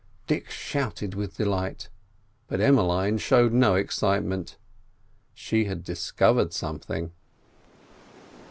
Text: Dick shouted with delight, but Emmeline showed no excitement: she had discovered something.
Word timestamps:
Dick 0.25 0.49
shouted 0.49 1.13
with 1.13 1.37
delight, 1.37 1.87
but 2.47 2.59
Emmeline 2.59 3.19
showed 3.19 3.53
no 3.53 3.75
excitement: 3.75 4.57
she 5.35 5.65
had 5.65 5.83
discovered 5.83 6.53
something. 6.53 7.11